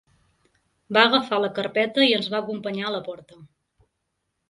Va 0.97 1.03
agafar 1.09 1.39
la 1.45 1.51
carpeta 1.61 2.07
i 2.09 2.17
ens 2.19 2.33
va 2.35 2.41
acompanyar 2.43 2.91
a 2.91 2.97
la 2.99 3.07
porta. 3.13 3.43